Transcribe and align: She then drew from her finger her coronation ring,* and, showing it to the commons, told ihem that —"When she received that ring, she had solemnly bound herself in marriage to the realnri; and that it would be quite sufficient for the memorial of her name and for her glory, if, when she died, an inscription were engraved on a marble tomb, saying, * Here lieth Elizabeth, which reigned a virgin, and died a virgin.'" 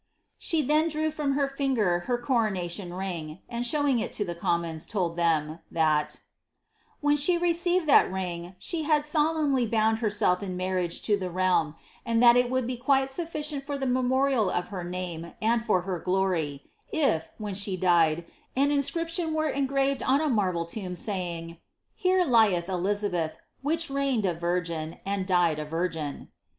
She 0.39 0.63
then 0.63 0.87
drew 0.87 1.11
from 1.11 1.33
her 1.33 1.47
finger 1.47 1.99
her 2.07 2.17
coronation 2.17 2.91
ring,* 2.91 3.37
and, 3.47 3.63
showing 3.63 3.99
it 3.99 4.11
to 4.13 4.25
the 4.25 4.33
commons, 4.33 4.83
told 4.87 5.15
ihem 5.15 5.59
that 5.69 6.21
—"When 7.01 7.15
she 7.15 7.37
received 7.37 7.85
that 7.85 8.11
ring, 8.11 8.55
she 8.57 8.81
had 8.81 9.05
solemnly 9.05 9.67
bound 9.67 9.99
herself 9.99 10.41
in 10.41 10.57
marriage 10.57 11.03
to 11.03 11.17
the 11.17 11.29
realnri; 11.29 11.75
and 12.03 12.23
that 12.23 12.35
it 12.35 12.49
would 12.49 12.65
be 12.65 12.77
quite 12.77 13.11
sufficient 13.11 13.63
for 13.67 13.77
the 13.77 13.85
memorial 13.85 14.49
of 14.49 14.69
her 14.69 14.83
name 14.83 15.33
and 15.39 15.63
for 15.63 15.81
her 15.81 15.99
glory, 15.99 16.63
if, 16.91 17.29
when 17.37 17.53
she 17.53 17.77
died, 17.77 18.25
an 18.55 18.71
inscription 18.71 19.35
were 19.35 19.49
engraved 19.49 20.01
on 20.01 20.19
a 20.19 20.29
marble 20.29 20.65
tomb, 20.65 20.95
saying, 20.95 21.59
* 21.75 21.95
Here 21.95 22.25
lieth 22.25 22.67
Elizabeth, 22.67 23.37
which 23.61 23.91
reigned 23.91 24.25
a 24.25 24.33
virgin, 24.33 24.97
and 25.05 25.27
died 25.27 25.59
a 25.59 25.65
virgin.'" 25.65 26.29